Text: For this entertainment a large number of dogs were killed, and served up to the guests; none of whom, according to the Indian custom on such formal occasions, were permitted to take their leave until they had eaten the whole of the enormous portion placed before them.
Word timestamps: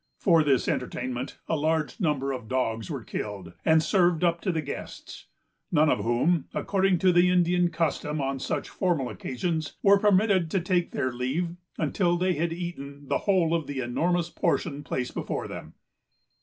For 0.17 0.43
this 0.43 0.67
entertainment 0.67 1.37
a 1.47 1.55
large 1.55 1.99
number 1.99 2.31
of 2.31 2.47
dogs 2.47 2.89
were 2.89 3.03
killed, 3.03 3.53
and 3.63 3.83
served 3.83 4.23
up 4.23 4.41
to 4.41 4.51
the 4.51 4.59
guests; 4.63 5.27
none 5.71 5.91
of 5.91 5.99
whom, 6.03 6.45
according 6.55 6.97
to 6.97 7.11
the 7.11 7.29
Indian 7.29 7.69
custom 7.69 8.19
on 8.19 8.39
such 8.39 8.67
formal 8.67 9.09
occasions, 9.09 9.77
were 9.83 9.99
permitted 9.99 10.49
to 10.49 10.59
take 10.59 10.89
their 10.89 11.13
leave 11.13 11.55
until 11.77 12.17
they 12.17 12.33
had 12.33 12.51
eaten 12.51 13.09
the 13.09 13.19
whole 13.29 13.53
of 13.53 13.67
the 13.67 13.79
enormous 13.79 14.31
portion 14.31 14.83
placed 14.83 15.13
before 15.13 15.47
them. 15.47 15.75